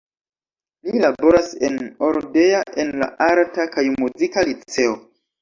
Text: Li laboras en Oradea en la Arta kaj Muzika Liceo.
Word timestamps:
Li 0.87 1.01
laboras 1.03 1.51
en 1.69 1.77
Oradea 2.07 2.63
en 2.85 2.91
la 3.03 3.11
Arta 3.27 3.69
kaj 3.77 3.87
Muzika 4.01 4.47
Liceo. 4.51 4.99